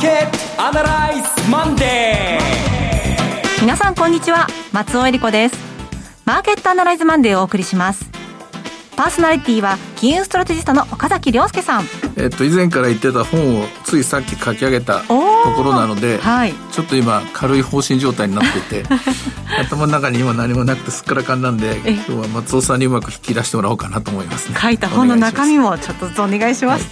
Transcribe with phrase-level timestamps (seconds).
[0.00, 3.60] ーケットアナライズマンデー。
[3.60, 4.46] 皆さんこんにちは。
[4.72, 5.56] 松尾英里子です。
[6.24, 8.09] マーケットアナライズマンデーをお送りします。
[9.00, 11.84] パーソナリティは金融ストラテジストの岡崎良介さん。
[12.18, 15.06] えっと以前から言ってた本をついさっき書き上げたと
[15.56, 18.94] ころなので、はい、ちょっと今軽い放心状態になってて
[19.58, 24.58] 頭の中に今何もなくてすっからかんなんで今日は松尾さんにうまく引き出してもらおうかなと思いますね。
[24.60, 26.84] 書いた本の中身もちょっとずつお願いします、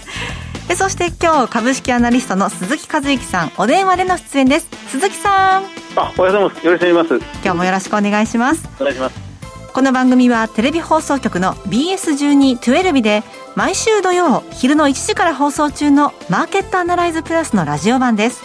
[0.67, 4.67] はい、そして今日株式アナリストの鈴木和之さんお電話での出演です。
[4.87, 5.63] 鈴木さん。
[5.95, 6.65] あおはようございます。
[6.65, 7.25] よろしくお願いします。
[7.43, 8.67] 今日もよろしくお願いします。
[8.79, 9.28] お願いします
[9.73, 13.23] この番組はテレビ放送局の BS1212 で
[13.55, 18.41] 毎週土曜昼の1時から放送中のマーケットアナライズプラスのラジオ版です。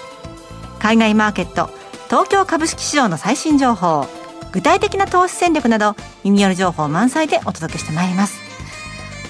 [0.78, 1.70] 海外マーケット
[2.06, 4.06] 東京株式市場の最新情報
[4.52, 8.38] 具体的な投資戦略など耳寄り情報満載でお届けしてまいります。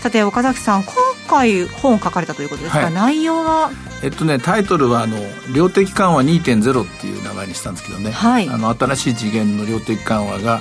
[0.02, 0.92] さて岡崎さん今
[1.28, 3.70] 回本を書かれたということですが、はい、内容は？
[4.02, 5.16] えっとねタイトルはあの
[5.54, 10.60] 「量的緩和2.0」っていう名前にしたんですけどね、はい、あの新しい次元の量的緩和が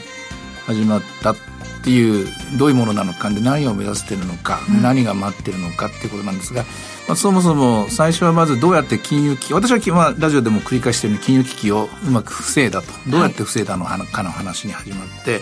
[0.66, 1.36] 始まったっ
[1.84, 6.64] ていうどういうものなのかで何を目指してるのか、うん、何が待ってるのかっていうことなんですが、
[7.08, 12.88] まあ、そもそも最初はまずどうやって金融危機私は、まあ、ラジオでも繰り返しているように金融危機をうまく防いだと。
[13.10, 15.42] どうやって防いだのかの話に始まって、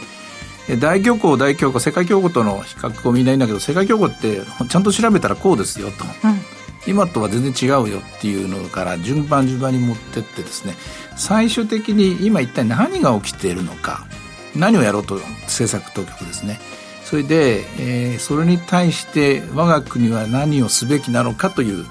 [0.68, 6.06] はい、大恐慌大恐慌世界恐慌との比較をみんな言うんだけど世界恐慌ってちゃんと調べたらこうですよと。
[6.28, 6.40] うん。
[6.88, 10.74] 今とは全然違うよっていうのから順番順番に持ってってですね
[11.16, 14.08] 最終的に今一体何が起きているのか
[14.56, 16.60] 何をやろうと政策当局ですね。
[17.04, 21.86] それで、えー、それに対して我が国は何をすべきなのかという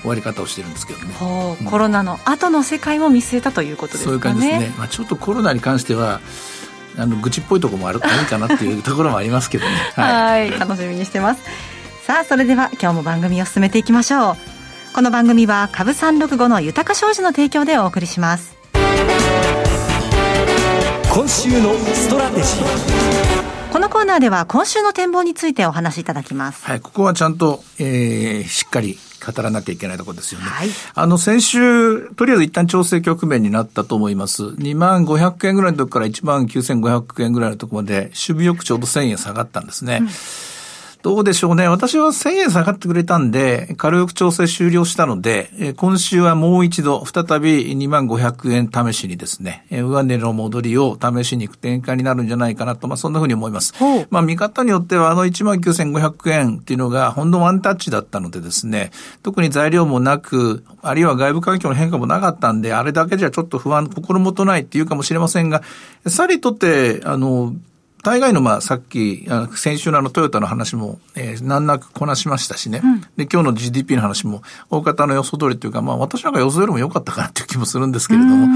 [0.00, 1.14] 終わり方をしてるんですけどね、
[1.60, 4.10] うん、コロナの後の世界も見据えたということですかね。
[4.10, 6.20] そういう感じですね、まあ、ちょっとコロナに関しては
[6.96, 9.70] あの愚痴っぽいところもあるかいいかなっていうところもありますけどね。
[9.94, 11.42] はい楽しみにしてます。
[12.06, 14.58] さあそれでは今日も番組を進めていきましょう。
[14.94, 18.56] この番組は株三六五の豊か商事の提供でお送りします
[21.12, 26.64] 今週のストラテジーこのコーナーでは今週の展望についてお話しいただきます。
[26.64, 30.46] はい、ここはちゃんと、えー、しっかり語らなきゃいけないところですよね。
[30.46, 30.68] はい。
[30.94, 34.44] あの、先週、とりあえず一旦調整局面になったと思います。
[34.44, 39.98] 2万500円ぐらいのとこから1万9500円ぐらいのところまで、守備よくちょうど1000円下がったんですね。
[40.02, 40.08] うん
[41.02, 41.68] どうでしょうね。
[41.68, 53.74] 私は1000円下がってくれたんで、軽く調整終了したので、今週はもう一度、再び2万500円試しにですね、上値の戻りを試しに行く展開になるんじゃないかなと、まあそんなふうに思います。
[54.10, 58.90] まあ見方によってはあの1万9500円っていうのがほんのワンタッチだったのでですね、
[59.22, 65.62] 特に材料もなく、あるいは外部環境の変化もなかったんで、あれだけじゃちょっと不安、心もとないっていうかもしれませんが、
[66.08, 67.54] さりとって、あの、
[68.08, 72.80] 大概の、まあ、さっき、先週のあのトヨタの話も、えー、難なくこなしましたしね。
[72.82, 78.46] うん、で、今日の GDP の話も、大方の予想通りというか、まあ、私なんか予想よりも良かったかなっていう気もするんですけれども、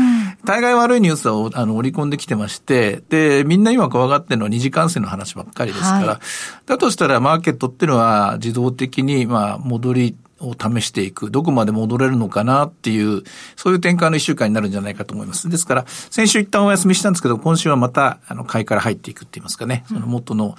[0.47, 6.19] 大概悪いニュースはあの織り込んできてまして、で、みんな今怖がってるのは二次感染の話ばっかりですから、はい、
[6.65, 13.23] だとしたらマーケットっていうのは自動的に、まあ、戻りを試していく、どこまで戻れるのかなっていう、
[13.57, 15.49] そういう展開の一週間になるんじゃないかと思います。
[15.49, 20.57] ですから、先週一旦お休みしたんですけど、今週はまた、あの、買いから入っていくって言いますかね、その元の、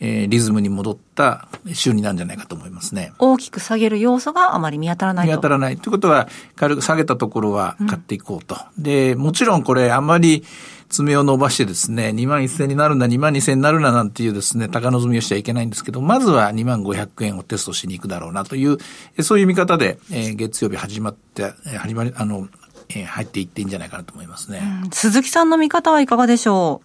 [0.00, 3.12] えー、リズムに戻った週になるんじゃないかと思いますね。
[3.18, 5.32] 大きく下げる要素があまり見当たらないと。
[5.32, 5.76] 見当たらない。
[5.76, 8.56] ということは、軽く下げたところは買っていこうと。
[8.76, 10.44] うん、で、もちろんこれあまり、
[10.88, 18.78] 爪を伸ばしてですね、2万1000になるんだ、2万2000になるななんていうですね、高望みをしちゃいけないんですけど、まずは2万500円をテストしに行くだろうなという、
[19.22, 22.48] そういう見方で、えー、月曜日始まって、始まり、あの、
[22.90, 24.62] えー、入っていっていいんじゃないかなと思いますね。
[24.90, 26.80] 鈴木さんの見方はいかがでしょ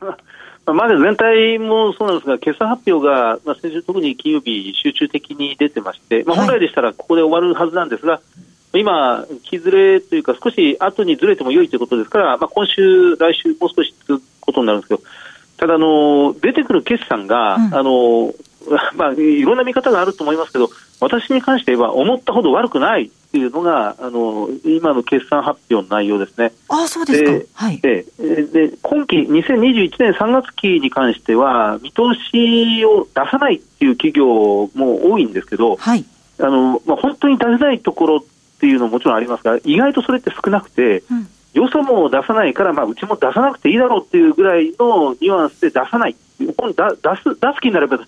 [0.00, 0.06] う？
[0.72, 8.22] まず全体もそうなんですが、決算発表が、まあ、先週、特に金曜日、集中的に出てまして、まあ、本来でしたらここで終わるはずなんですが、はい
[8.78, 15.02] 今、木ずれというか、少し後にずれても良いということですから、まあ、今週、来週、もう少し続くことになるんですけど、
[15.56, 18.34] ただ、あの出てくる決算が、うん、あの
[18.96, 20.70] まあ、いろんな見方があると思いますけど、
[21.00, 26.52] 私に関して言えば、思ったほど悪くないっていうのが、あの今の決算発表の内容ですね。
[26.68, 34.26] あそうですか、はい、でで今期、2021年3月期に関しては、見通しを出さないっていう企業
[34.74, 36.04] も多いんですけど、はい。
[36.38, 38.24] あのまあ、本当に出せないところ
[38.56, 48.06] っていうのももちろんありますが、意外とそれって少なくて、うん、よそも出さないから、まあ、うちも出さなくていいだろうっていうぐらいのニュアンスで出さない、出す出す気になれば出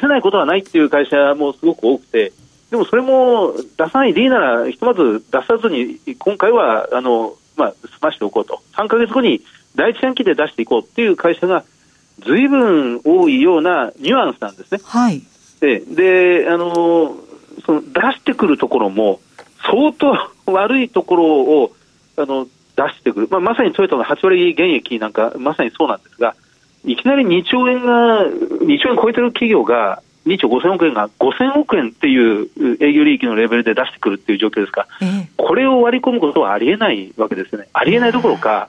[0.00, 2.32] せないことはないっていう会社もすごく多くて、
[2.70, 9.42] でもそれも出さないでいいなら、ひとまず出さずに、今回はあの、まあ、済ましておこうと、3か月後に
[9.74, 11.64] 第一四半期で出していこうっていう会社が、
[12.20, 14.80] ずいぶん多いようなニュアンスなんですね。
[14.84, 15.22] はい、
[15.60, 17.16] でであの
[17.64, 19.20] その出してくるところも
[19.70, 21.72] 相当悪いところを
[22.16, 26.34] あの出してくる、まあ、まさにトヨタの8割減益なんか、まさにそうなんですが、
[26.84, 32.48] いきなり2兆円が、2兆円超えてる企業が、2兆5000億円が5000億円っていう
[32.80, 37.68] 営業利益のレベルで出してくるっていう状況ですかえー、これを割り込むことはありえないわけですよね。
[37.72, 38.68] ありえないどころか、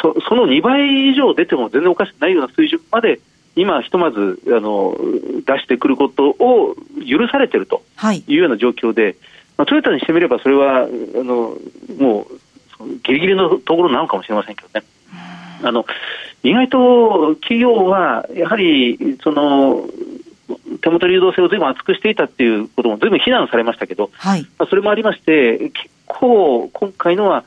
[0.00, 3.20] そその2倍以上出ても全然おかしくないような水準まで
[3.58, 4.96] 今、ひとまずあの
[5.44, 7.82] 出してくることを許されていると
[8.12, 8.22] い。
[8.28, 9.16] うような状況で、はい、
[9.58, 10.86] まあ、トヨタにしてみればそれはあ
[11.22, 11.56] の
[11.98, 12.26] も
[12.80, 14.86] うギリギリのところなのかもしれませんけどね。
[15.62, 15.84] あの
[16.44, 19.88] 意外と企業はやはりその
[20.80, 27.44] 手元流動性をずいぶん厚くしていたっていうこともずいぶん非難されましたけど、はい、まあ、それもありまして、結構今回のは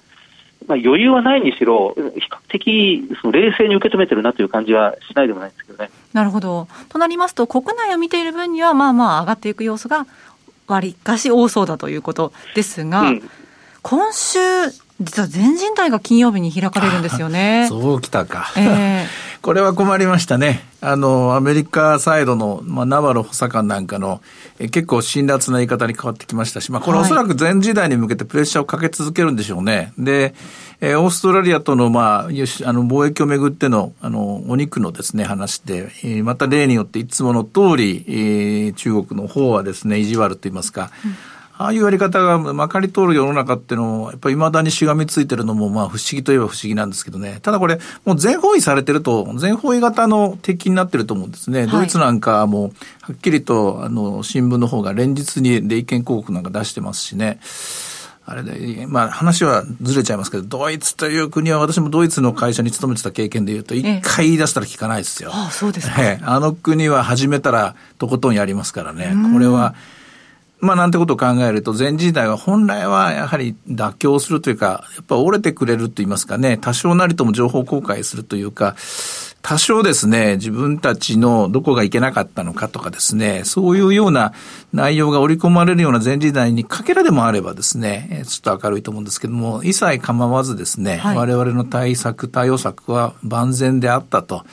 [0.67, 5.89] まあ、余裕はないにしろ、比較的その冷静に受け止めてるなという感じはしないでもないんですけどね。
[6.13, 6.67] なるほど。
[6.89, 10.05] となりますと、国内を見ている分には、まあまあ上がっていく要素が
[10.67, 13.29] わりかし多そうだということですが、うん、
[13.81, 14.39] 今週、
[14.99, 17.65] 実は全人代が金曜日に開かれるんですよね。
[17.69, 18.51] そうきたか。
[18.55, 19.07] えー
[19.41, 20.63] これは困りましたね。
[20.81, 24.21] あの、アメリカサイドの、まあ、ナバロ補佐官なんかの、
[24.59, 29.93] え結構辛辣な言い方に変わってきましたし、まあ、これおそらく全時代に向けてプレッシャーをかけ続けるんでしょうね。
[29.97, 30.35] で、
[30.83, 41.15] えー、オーストラリアとの、まあ、よし、あの、貿易をめぐっての、あの、お肉のですね、話で、えー、また例によっていつもの通り、えー、中国の方はですね、意地悪と言いますか、うん
[41.61, 47.37] ああいうやり方がまかり通る世の中っていうのを、やっぱり未だにしがみついてるのも、まあ不思議といえば不思議なんですけどね。
[47.43, 51.61] ただこれ、もう全方位されてると、全方位型の敵になってると思うんですね。
[51.61, 57.39] はい、ドイツなんかも、はっきりと、あの、新聞の方が連日にで意見広告なんか出してますしね。
[58.25, 65.31] あれで、まあ話はずれちゃいますけど、ドイツという国は私もドイツの会社に勤めてた経験で言うと、一回言い出したら聞かないですよ。
[65.33, 65.95] ああ、そうですか。
[66.23, 69.13] あの国は始めたらとことんやりますからね。
[69.33, 69.73] これは、
[70.61, 78.75] まあなんてことを考えると、全時代は本来はやはり妥協するというか、やっぱ折れてくれると言いますかね、多少なりとも情報公開するというか、
[79.41, 84.33] 多少ですね、自分たちのどこがいけなかったのかとかですね、そういうような
[84.71, 94.45] 内容が織り込まれるような全時代にかけらでもあればですね、ちょっと明るいと思うんですけども、一切構わずですね、はい、我々の対策、対応策は万全であったと。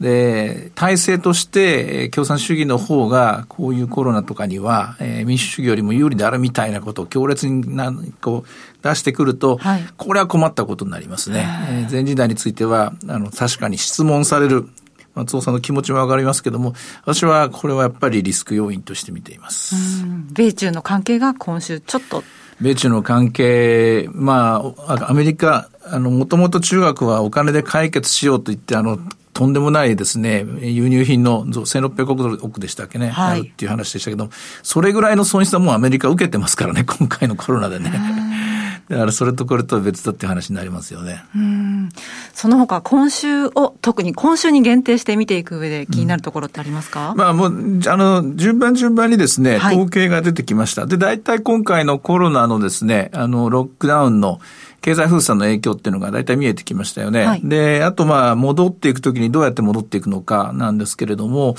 [0.00, 11.46] で、体制として共産主義の方がこういうコロナとかには、えー、民主主義よりも有利であるみたいなことを強烈になこう出してくると、はい、これは困ったことになりますね。
[11.70, 14.68] えー、前時代については、あの、確かに質問される
[15.14, 20.04] 松尾さんの気持ちもわかりますけども、私はこれはやっぱりリスク要因として見ています。
[20.32, 22.22] 米中の関係が今週ちょっと
[22.60, 28.98] 米中の関係、まあ、アメリカ、あの、もともと中国はお金で解決しようと言って、あの、
[29.38, 34.30] とんでもないですね、輸入品の1600億でしたっけね、はい、あるっていう話でしたけど、
[34.64, 37.92] それぐらいの損失はもうアメリカ受けてますからね、 今回のコロナでね。
[38.88, 41.22] だからそれとこれとは別だって話になりますよね。
[42.34, 50.80] その他、今週を、特に今週に限定して見ていく上で気になるところってありますか、うん、まあもう、あの、順番順番にですね、統計が出てきました。
[50.80, 54.40] はい、で、大体今回のコロナのですね、あの、ロックダウンの、
[54.80, 57.24] 経済封鎖の影響っていうのが大体見えてきましたよね。
[57.24, 61.56] はい、で、あとまあ、戻っていくときにどうやって戻っていくのかなんですけれども、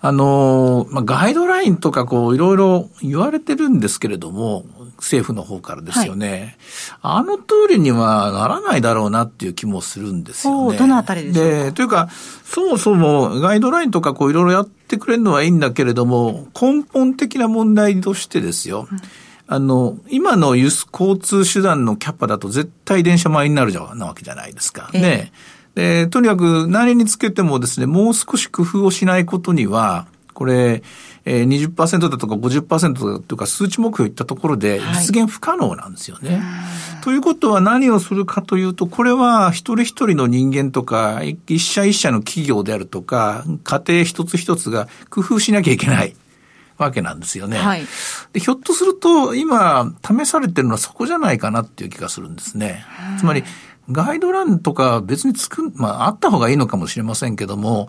[0.00, 4.66] あの、まあ、ガイドラインとかこう、いろいろ言われてるんですけれども、
[4.98, 6.56] 政府の方からですよね。
[7.00, 10.78] はい、あの通りにはならないだろうなっていう気もするんですよね。
[10.78, 12.10] どのあたりでというか、
[12.44, 18.86] そもそもガイドラインとかこういろいろやってくれるのはいいんだけれども、根本的な問題としてですよ。
[18.90, 18.98] うん
[19.46, 24.90] あの、今の輸出交通手段のキャパだと絶対電車前になるじゃなわけじゃないですか。
[24.92, 25.32] ね。
[25.74, 30.82] で、とにかく何につけてもですね、もう少し工夫をしないことには、これ、
[31.24, 36.36] えー、20%だとか50%とか数値目標いったところで実現不可能なんですよね。
[36.36, 46.14] はい、ということは何をするかというと、これは一人一人の人間とか、一社一社の企業であるとか、家庭一つ一つが工夫しなきゃいけない。
[46.78, 47.56] わけなんですよね。
[47.56, 47.86] はい、
[48.32, 52.84] でひょっとすると、今、試されてるのはそこじゃないかなっていう気がするんですね。
[53.18, 53.44] つまり、
[53.90, 57.88] ガイドランとか別に作る、まあ、あった方がいいのかもしれませんけども、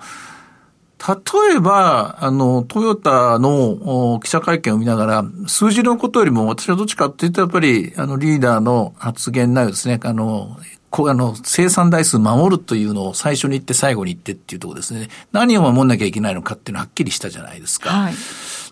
[1.07, 9.99] 例えば、あの、トヨタの記者会見を見ながら、数字のことよりも私はどっちかっていうと、やっぱり、あの、リーダーの発言内容ですね。
[10.03, 10.57] あの、
[10.95, 15.09] こあの、生産台数守るというのを最初に言って最後に言ってっていうところですね。
[15.33, 17.89] 何を守んなきゃいけないのかっていうのははっきりしたじゃないですか。
[17.89, 18.13] はい。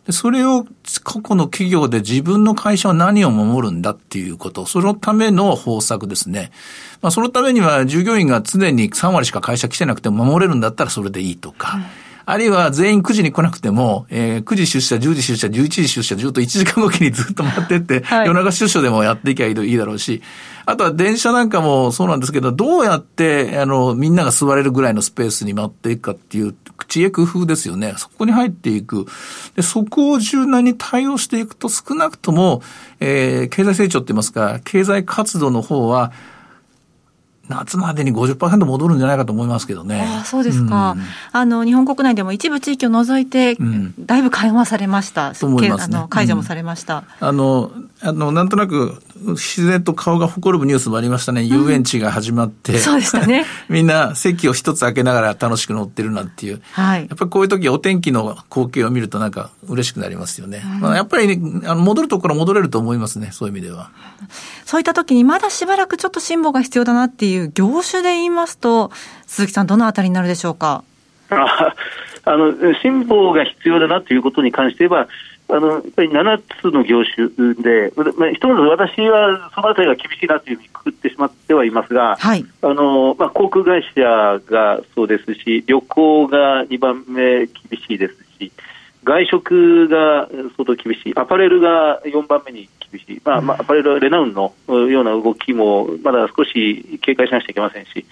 [0.06, 0.66] でそれを
[1.04, 6.52] 過去の企業で自分の会社は何を守るんだっていうこと、そのための方策ですね。
[7.02, 11.84] まあ、そのためには従業員が常に3割しか会社来てなくても守れるんだったらそれでいいとか、うん
[12.26, 20.22] あるいは全員9時に来なくても、えー、9時出社、10時出社、11時出社、ずっと1時間おきにずっと待ってって、はい、夜中出社でもやっていきゃいいだろうし、
[20.66, 26.56] あとは電車なんかもそうなんですけど、どうやって、あの、みんなが座れるぐらいのスペースに待っていくかっていう、
[26.88, 27.96] 知恵工夫ですよね。
[27.98, 29.06] そこに入っていく。
[29.56, 32.62] で、そこを柔軟に対応していくと少なくとも、
[33.00, 36.12] えー、経済成長って言いますか、経済活動の方は、
[37.50, 40.02] 夏までに50%戻るんじゃないかと思いますけどね。
[40.02, 43.58] あそうですか、うん、あの、日本国内でも一部地域を除いて、
[44.00, 45.34] だいぶ緩和されました。
[45.34, 47.04] と思います、ね、あの解除もされました。
[47.20, 47.72] うん、あの、
[48.06, 51.44] あの、なんとなく、自然と顔が誇るニュースもありましたね。
[51.44, 53.46] 遊園地が始まって、そうでしたね。
[53.70, 56.62] みんな席を一つ開けながら楽しく乗ってるなんていう。
[56.74, 57.08] はい。
[57.08, 60.64] やっぱりこういう時お天気の光景を見るとなんか嬉しくなりますよね。
[60.82, 63.30] まあ、やっぱり、ね、あの戻るところ戻れると思いますね。
[63.32, 63.90] そういう意味では。
[64.66, 68.92] そういった時にまだしばらくちょっと辛抱が必要だなっていう業種で言いますと、
[69.28, 70.84] 鈴木さんどのあたりになるでしょうか？
[71.30, 71.74] あ
[72.26, 75.08] あの、辛抱が必要だなということに関して言えば、
[75.54, 84.02] あのやっぱり7つの業種で、まあ、ひとまず私はそのあたりが厳しいなというふうにくくってしまってはいますが、はい、あのまあ、航空会社
[84.52, 88.52] がそうですし、旅行が2番目厳しいですし、
[89.04, 98.06] 外食が相当厳しい、アパレルが4番目に厳しい、まあまあ、アパレルはレナウンのような動きもまだ少し警戒しなくちゃいけませんし、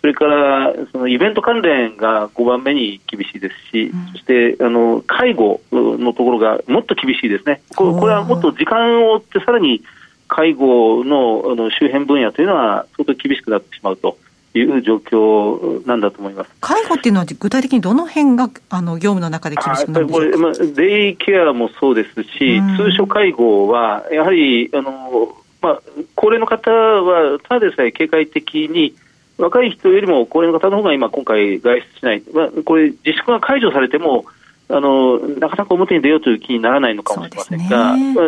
[0.00, 9.82] それからそのイベント関連が5番目に厳しいですし、うん、そしてあの介護のところがもっと厳しいですね、これこれはもっと時間を追って、さらに
[10.26, 14.16] 介護のあの周辺分野というのは相当厳しくなってしまうと。
[14.52, 16.50] いう状況なんだと思います。
[16.60, 25.82] 介護っていうのは、具体的にどの辺があの業務の中で厳しくなるんでしょうか、まあ、デイケアもそうですし、通所介護は、やはりあの、まあ、
[26.16, 28.96] 高齢の方は、ただでさえ警戒的に、
[29.40, 34.24] 若い人よりも高齢の方の方が今、今回、外出しない、まあ、これ、自粛が解除されても、
[34.72, 38.14] あのなかなか表に出ようという気にならないのかもしれませんが、そ、ね。
[38.14, 38.26] まあ、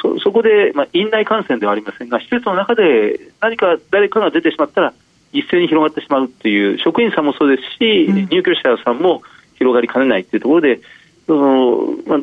[0.00, 4.92] そそこで、まあ、院内感染ではありませんが、施設の中で何か誰かが出てしまったら、
[5.32, 9.22] 一斉に広がってしまうという、職員さんもそうですし、うん、入居者さんも
[9.56, 10.80] 広がりかねないというところで、
[11.26, 12.18] そのまあ、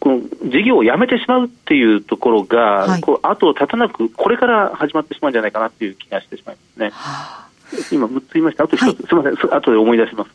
[0.00, 0.20] この
[0.50, 6.90] 事業をやめてしまうっていうところが、はい、こう後を絶たなく、これから始まってしまうんじゃないかなという気がしてしまいますね。
[6.92, 7.51] はあ
[7.90, 8.64] 今6つ言いました？
[8.64, 9.54] あと1つ、はい、すみません。
[9.54, 10.30] 後で思い出します。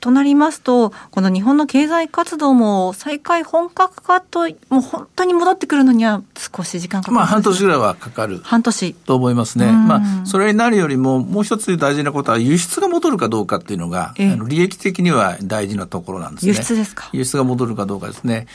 [0.00, 8.40] となりますと、この日本の経済活動も再開本格化と、もう本当に戻ってくるのには少し時間かかる、まあ半年ぐらいはかかる。
[8.44, 8.92] 半年。
[8.92, 9.72] と思いますね。
[9.72, 16.50] まあ、それになるよりも、もう一つ大事なことは、輸出が戻るかどうかっていうのが、ええ、あの利益的には大事なところなんですね。
[16.50, 17.08] 輸出ですか？
[17.14, 18.46] 輸出が戻るかどうかですね。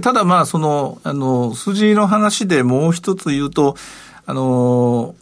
[0.00, 3.76] ただまあ、その、あの、数字の話でもう一つ言うと、
[4.24, 5.14] あの、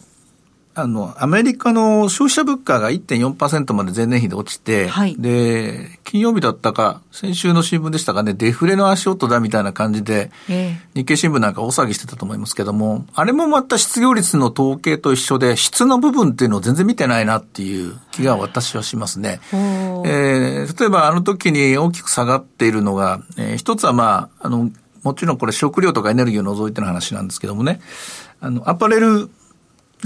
[0.75, 19.41] あの、アメリカの消費者物価が1.4%まで前年比で落ちて、はい、で、金曜日だったか、先週の新聞でしたかね、デフレの足音だみたいな感じで、えー、日経新聞なんか大騒ぎしてたと思いますけども、あれもまた失業率の統計と一緒で、質の部分っていうのを全然見てないなっていう気が私はしますね。
[19.53, 24.71] えー、例えばあの時に大きく下がっているのが、えー、一つはまあ、あの、
[25.03, 27.81] もちろんこれ食料とかエネルギーを除いての話なんですけどもね、
[28.41, 29.29] あの、アパレル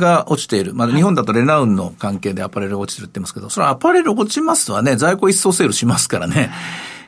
[0.01, 0.75] が落ちている。
[0.75, 6.51] まあ、日本だとレナウンの関係でアパレルが落ちてるって言いますけど、それはアパレル落ちますとはね、在庫一掃セールしますからね。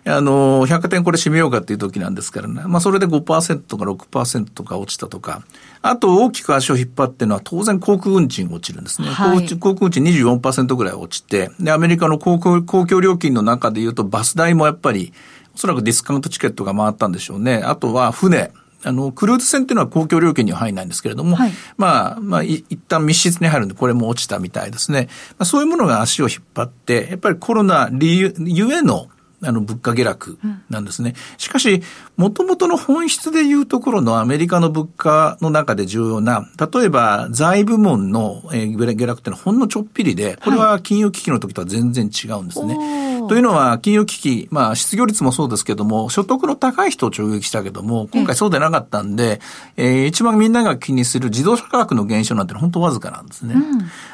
[0.05, 2.63] あの、百貨店これ閉めようかっていう時なんですからね。
[2.67, 5.43] まあ、それで5%とか6%とか落ちたとか。
[5.83, 9.09] あと、大きく足を引っ張ってるのは、当然航空運賃が落ちるんですね。
[9.09, 15.13] はい、航空運賃24%ぐらい落ちて、で、アメリカの航空、公共料金の中で言うと、バス代もやっぱり、
[15.55, 17.63] おそらくディスカウントチケットが回ったんでしょうね。
[17.65, 18.53] あとは、船。
[18.85, 25.09] あの、クルーズ船っていうのは公共料金には入らないんですけれども、はい、まあ、まあ、一旦密室に入るんで、これも落ちたみたいですね。
[25.31, 29.09] まあ、そういうものが足を引っ張って、やっぱりコロナ理由、ゆえの、
[29.43, 31.15] あの、物価下落なんですね。
[31.37, 31.83] しかし、
[32.17, 42.77] もともとの本質でいうところのアメリカの物価の中で重要な、例えば財部門の下落っていうのはほんのちょっぴりで、これは金融危機の時とは全然違うんですね。
[42.77, 49.41] はいというのは、金融危機、まあ、失業率もそうですけども、所得の高い人を直撃したけども、今回そうでなかったんで、
[49.77, 53.55] えー、一番みんなが気にする自動車価格の減少なんて本当わずかなんですね。
[53.55, 53.63] うん、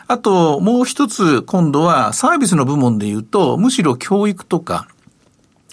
[0.08, 4.88] あと、もう一つ、今度はサービスの部門で言うと、むしろ教育とか、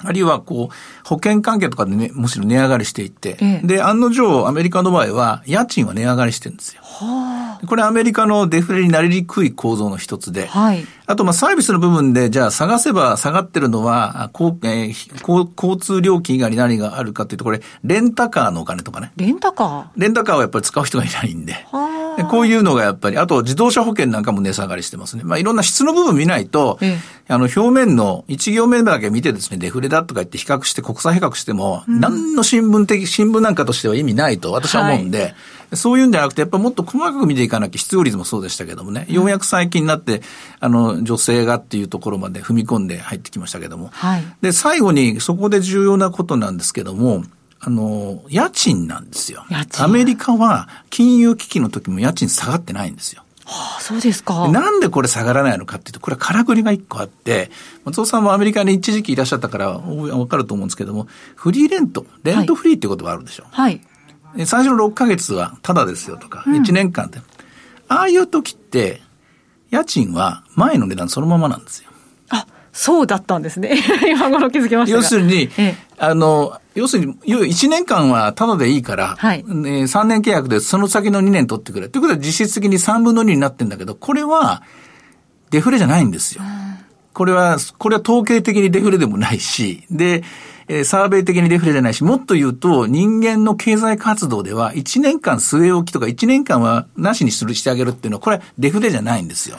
[0.03, 6.81] あるいはこう、保険関係とかでね、むしろ値上がりしていって、ええ、で、案の定、アメリカの場合は、家賃は値上がりしてるんですよ。
[7.67, 19.11] これアメリカのデフレになりにくい構造の一つで、はい、あとまあサービスの部分で、じゃあ探せば下がってるのは、こうえー、交通料金以外に何があるかというと、これ、レンタカーのお金とかね。
[19.15, 19.85] レンタカー？
[19.95, 21.65] レンタカーはやっぱり使う人がいないんで。
[22.29, 25.23] こういうのがやっぱり、あと自動車保険なんかも値下がりしてますね。
[25.23, 35.35] まあいろんな質の部分見ないと、ええ、あの表面の一行目だけ見てですね、デフレだとか言って比較して国際比較しても、うん、何の新聞的、新聞なんかとしては意味ないと私は思うんで、はい
[35.73, 40.21] そういうんじゃなくて、やっぱもっと細かく見ていかなきゃ、失業率もそうでしたけどもね、ようやく最近になって、
[40.59, 43.89] あの、女性がっていうところまで踏み込んで入ってきましたけども。
[43.93, 47.23] はい、で、最後に、そこで重要なことなんですけども、
[47.61, 49.45] あの、家賃なんですよ。
[49.77, 53.23] アメリカは金融危機の時も家賃下がってないんですよ。
[53.51, 54.47] はあ、そうですか。
[54.49, 57.51] なんでこれ下がらないのかっていうと、これはからくりが一個あって、
[57.85, 63.45] 松尾さんもアメリカに一時期いらっしゃったからわかると思うんですけども、フリーレント、レントフリーっていう言葉あるでしょ。
[63.49, 63.73] はい。
[63.73, 63.81] はい
[64.45, 67.19] 最初の6ヶ月はタダですよとか、1年間で。
[67.89, 69.01] ああいう時って、
[69.69, 71.89] 家賃は前の値段そのままなんですよ。
[72.29, 73.77] あ、そうだったんですね。
[74.09, 81.89] 今頃気づきました要するに、ええ、あの、要するに、1年間はタダでいいから、はい、ね、3年契約でその先の2年取ってくれ。
[81.89, 84.63] ということは実質的に3分の2になってんだけど、これは
[85.49, 86.43] デフレじゃないんですよ。
[87.13, 90.23] これは、これは統計的にデフレでもないし、で、
[90.67, 99.57] えー、サーベイ的にデフレじゃないし、もっと言うと、人間の経済活動では、1年間据え置きとか、1年間はなしにする、してあげるっていうのは、これデフレじゃないんですよ。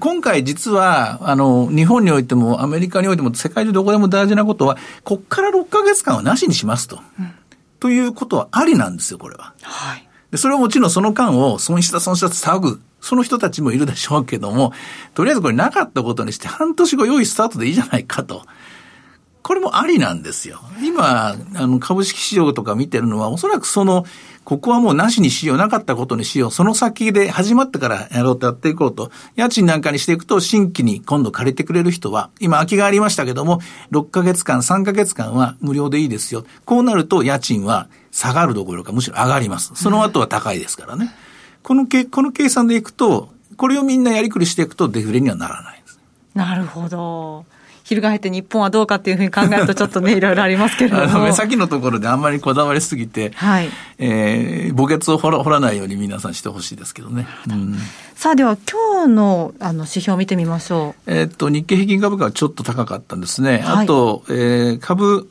[0.00, 7.00] 今回実は、あの、日本においても、アメリカにおいても、世界中どこでも大事なことは、こっから6ヶ月間はなしにしますと。
[7.18, 7.32] うん、
[7.80, 9.54] ということはありなんですよ、これは。
[9.62, 10.08] はい。
[10.30, 14.72] で、それはもちろんその間を損失だ損失だと騒ぐ、その人たちもいるでしょうけども、
[15.14, 18.44] とりあえずこれなかったことにして、半年後良いスタートでいいじゃないかと。
[19.44, 20.58] これもありなんですよ。
[20.82, 24.06] 今、あの、株式市場とか見てるのは、おそらくその、
[24.42, 33.60] ここはもうなしにしよう、なかったことにしよう、その先で始まってからやろうとやっていこうと、家賃なんかにしていくと、新規に今度借りてくれる人は、今空きがありましたけども、
[33.90, 36.46] 6ヶ月間、3ヶ月間は無料でいいですよ。
[36.64, 39.72] こうなると家賃は下がるどころか、むしろ上がります。
[39.74, 41.14] その後は高いですからね。
[41.62, 46.00] このけ、この計算でいくと、これをみんなやりくりしていくとデフレにはならないです。
[46.34, 47.44] なるほど。
[47.84, 51.24] 翻って日本はどうかっていうふうに考えるとちょっとね、いろいろありますけれども。
[51.24, 53.68] 目先のところであんまりこだわりすぎて、はい。
[53.98, 57.26] えー、墓穴を掘ら掘らないように皆さんしてほしいですけどね。
[57.48, 57.76] うん、
[58.14, 61.12] さあ、では今日のあの指標を見てみましょう。
[61.12, 63.58] えっと、日経平均株価はちょっと高かったんですね。
[63.58, 65.28] はい、あと、えー、株、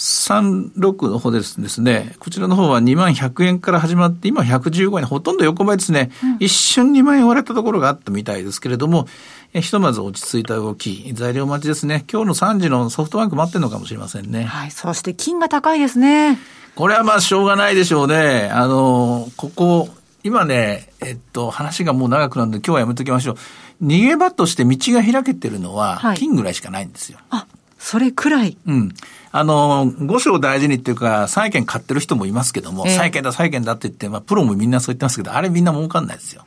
[0.00, 9.06] 36の方ですですね、こちらの方は2万100円から始まって、今115円、ほとんど横ばいですね、うん、一瞬2万円割れたところがあったみたいですけれども、
[9.52, 12.06] えひとまず落ち着いた動き、材料待ちですね。
[12.10, 14.44] 今日の3時のソフトバンク待ってるのかもしれませんね。
[14.44, 16.38] はい、そして金が高いですね。
[16.76, 18.48] これはまあしょうがないでしょうね。
[18.50, 19.90] あの、ここ、
[20.22, 23.36] 今ね、えっと、話がもう長くなるんで今日はやめときましょう。
[23.84, 27.18] 逃げ場として道が開けてるのは、金ぐらいしかないんですよ。
[27.28, 27.46] はい、あ、
[27.80, 28.58] それくらい。
[28.66, 28.92] うん。
[29.32, 36.44] あの、五章大事にっていうか、債券買ってる人もいますけども、えー、債券だ、債券だって言って、まあ、プロもみんなそう言ってますけど、あれみんな儲かんないですよ。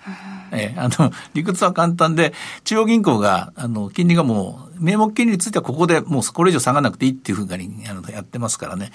[0.51, 8.91] えー、あの、理屈は簡単で、中央銀行が、あの、金利がもう、名目金利についてはここでもうこれ以上下がらなくていいっていうふうにあのやってますからね。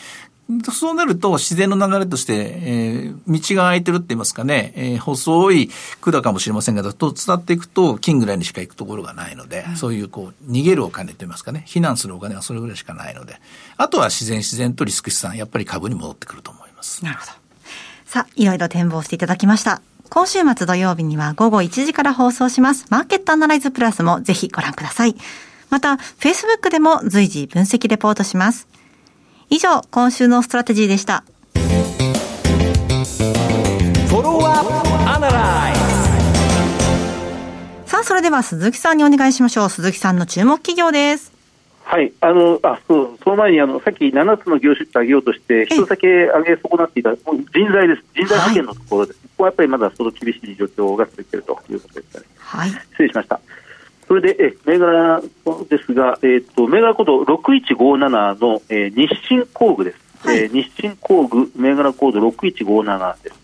[0.72, 13.40] そうなると自然の流れとして、えー、道が空いてるって言いますかね、えー、細い管かもしれませんが、と伝っていくと金ぐらいにしか行くところがないので、うん、そういうこう、逃げるお金と言いますかね、避難するお金はそれぐらいしかないので、
[13.76, 17.04] あとは自然自然とリスク資産、やっぱり株に戻ってくると思います。
[17.04, 17.32] なるほど。
[18.06, 19.82] さあ、いろいろ展望していただきました。
[20.08, 22.86] 今週末土曜日には午後1時から放送します。
[22.88, 25.14] マーケットアナライズプラスもぜひご覧ください。
[25.68, 28.66] また、Facebook でも随時分析レポートします。
[29.50, 31.24] 以上、今週のストラテジーでした。
[37.86, 39.70] さあ、それでは鈴木さんにお願いしましょう。
[39.70, 41.32] 鈴木さんの注目企業です。
[41.82, 47.22] はい、あのあそうその前にあのさっき7つの業種って挙げようとして、一つだけ上げ損なっていた人
[47.72, 52.24] 材です、人材派遣のところです、はい、ここはやっぱりまだその厳しい状況が続いているということですね。
[52.36, 53.40] はい、失礼しました。
[54.08, 55.20] それで、え銘柄
[55.68, 63.36] ですが、えーと、銘柄コード6157の、えー、日清工具です、はい、えー、日清工具銘柄コード6157です。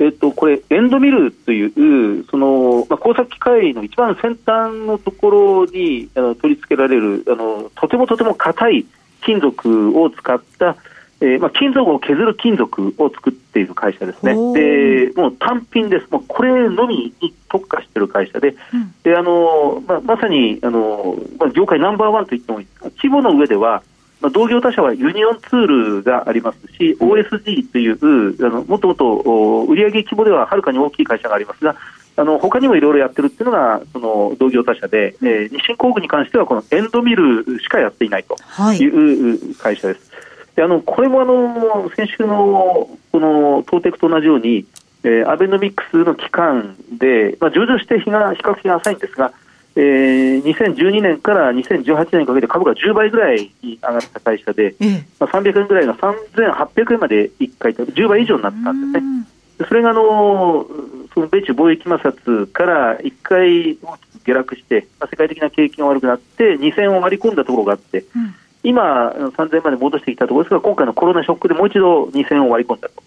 [0.00, 8.86] えっと、これ、エンドミルという、その、まあ、工作機械の一番先端のところにあの取り付けられる、あの、とてもとても硬い
[9.22, 10.76] 金属を使った、
[11.20, 14.34] えーまあ、金属を削る金属を作っている会社ですね。
[14.54, 16.06] で、もう単品です。
[16.10, 23.82] もうこれのみに特化している会社で、うん、であのまあ、まさにあの、まあ、業界ナンバーワンと言ってもいい規模の上では、
[24.20, 31.74] まあ、同業他社はユニオンツールがありますし、OSG という、あのもっともっと売上規模でははるかに大きい会社がありますが、
[32.18, 38.36] あの他にもいろいろやってるっていうのがその同業他社で、うん、えー、日清工具に関してはこのエンドミルしかやっていないと
[38.72, 40.10] いう会社です。
[40.10, 40.17] はい、
[40.58, 44.66] であのこれもあの先週のこのトーテクと同じように、
[45.04, 49.32] えー、アベノミクスの期間で、まあ、上場して日が比較的浅いんですが、
[49.76, 54.74] えー、2012年から2018年にかけて株が10倍ぐらいに上がった会社で、
[55.20, 59.28] まあ、300円ぐらいが3800円まで1回と10倍以上になったんですね。
[59.68, 60.66] それがあの
[61.14, 73.02] その米中貿易摩擦から1回大きく下落して、まあ、世界的な景気が悪くなって2000を割り込んだところがあって、うん、今、3000円まで戻してきたところですが今回のコロナショックでもう一度2000を割り込んだと、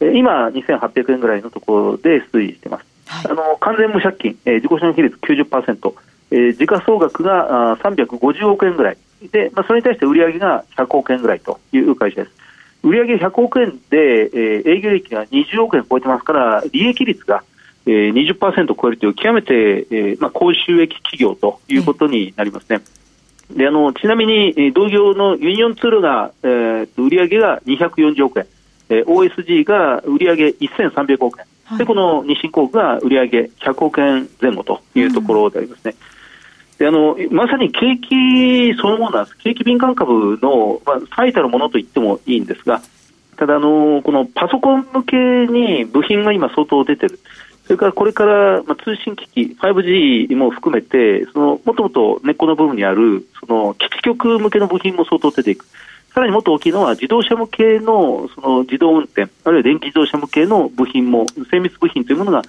[0.00, 2.86] え今、2800円ぐらいのところで推移しています。
[3.06, 5.94] はい、あの完全無借金、えー、自己資本比率90%、
[6.30, 8.98] えー、時価総額があ350億円ぐらい
[9.30, 12.42] で、まあ、それに対して売上が100億円ぐらいという会社です。
[12.82, 17.44] 売上100億円で、えー、営業利益が20億円超えてますから、利益率が、
[17.86, 22.76] えー、20%を超えるという極めて、えーまあ、高収益企業ということになりますね。
[22.76, 22.82] うん、
[23.56, 28.46] であのちなみに、同業のユニオンツールが、えー、売上が240億円、
[28.88, 35.94] えー、OSG が売上1300億円、はい、でこの日清工具が売上100億円前後というところでありますね。
[35.94, 36.78] うん。
[36.78, 42.82] であのまさに景気そのものなんです、景気敏感株の、まあ、最たるものと言ってもいいんですが、
[43.36, 47.18] ただあの、このパソコン向けに部品が今、相当出てる、
[47.64, 55.66] それからこれから、まあ、通信機器、5G も含めて、そのもともと根っこの部分にあるその基地局向けの部品も相当出ていく。
[56.14, 62.42] さらにもっと大きいのは自動車向けのその自動運転、あるいは電気自動車向けの部品も、精密部品というものが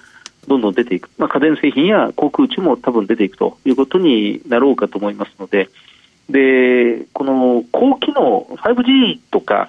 [0.46, 5.70] どんどん出ていく、まあ、家電製品や航空宇宙も多分出ていくということになろうかと思いますので、
[6.28, 9.68] でこの高機能、5G とか、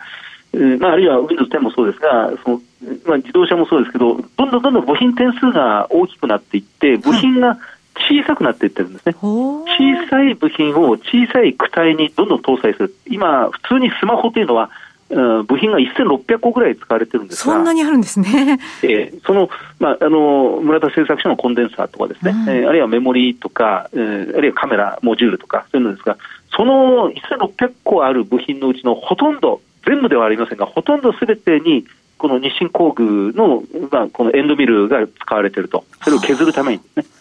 [0.79, 2.61] まあ、あるいは Windows 10もそうですが、その
[3.05, 7.57] まあ、自動車もそうですけど、どんどんどんどん部品点数が大きくなっていって、部品が
[7.97, 14.69] 小さくなっていってるんですね、はい、小さい部品を小さい躯体にどんどん搭載する、今、普通にスマホというのは、
[15.09, 18.57] 部品が1600個ぐらい使われてるんですが、そんなにあるんですね。
[18.81, 26.17] えー、その、まあ、あの、村田製作所のコンデンサーとかですね、うん、えー、あるいはメモリーとか、えー、あるいはカメラ、モジュールとか、そういうのですが、
[26.55, 31.85] その1600個ある部品のうちのほとんど、全部ではありませんが、ほとんどすべてに、
[32.17, 35.83] この日清工具の、まあ、このエンドミルが使われていると。
[36.03, 37.15] それを削るためにですね。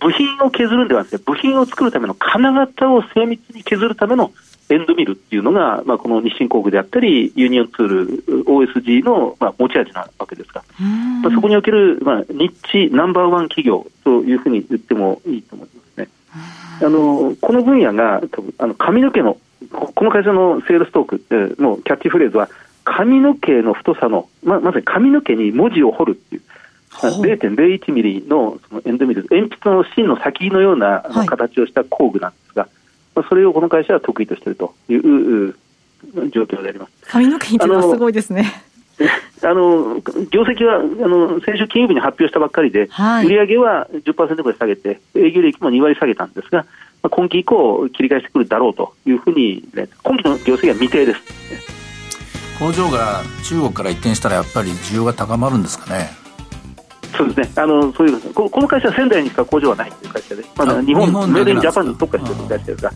[0.00, 4.32] 部品を削るんではなくて、部品を作るための金型を精密に削るための
[4.70, 10.64] エンドミルっていうのが、まあ、この日清工具であったり、ユニオンツール、OSG の、まあ、持ち味なわけですが、
[11.22, 16.08] まあ、そこにおける、まあ、日地ナンバーワン企業というふうに言ってもいいと思いますね。
[16.82, 18.20] あのこの分野が
[18.58, 19.38] あの髪の毛の
[19.74, 22.48] この会社のセールストークのキャッチフレーズは
[22.84, 26.42] 髪の毛の太さのままさに髪の毛に文字を彫るっていう
[26.92, 32.70] 0.01ミリのそのエンドミル鉛筆の芯の先のような形をした工具なんですが、はい
[33.28, 35.54] それをこの会社は得意としているという
[36.32, 36.92] 状況であります。
[37.06, 38.52] 髪の毛にはすごいですね。
[39.42, 46.66] あの業績はあの先週金曜日に発表したばっかりで、はい、売上は10%ぐらい下げて、営業利益も2割下げたんですが、
[47.04, 51.20] まあ、今期以降、切り返してくるだろうというふうに、ね、今期の業績は未定です。
[52.58, 56.10] 工場が中国から移転したら、やっぱり需要が高まるんですかね。
[57.16, 62.90] そうですね、あのそういうここの会社は仙台にしか工場はないという会社で、まだ日本、メイドインジャパンに特化している会社ですが、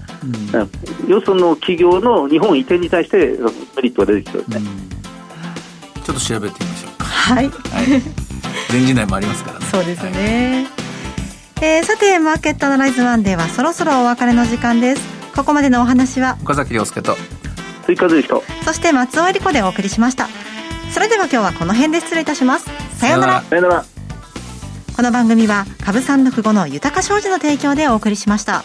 [1.04, 3.38] うん、よその企業の日本移転に対して
[3.76, 4.70] メリットが出てきそうですね、
[5.96, 7.04] うん、ちょっと調べてみましょうか。
[7.04, 7.52] はい、はい、
[8.70, 9.66] 全時代もありますからね。
[9.66, 10.77] そうですね、はい、
[11.60, 15.02] えー、さて、マーケットアナライズワンデーはそろそろお別れの時間です。
[15.34, 17.16] ここまでのお話は岡崎亮介と
[17.84, 18.44] 追加随と。
[18.64, 20.28] そして松尾恵理子でお送りしました。
[20.92, 22.70] それでは今日はこの辺で失礼いたします。
[22.98, 23.42] さようなら。
[23.42, 23.84] さようなら。
[24.96, 28.62] この番組は株三六五の豊か商事の提供でお送りしました。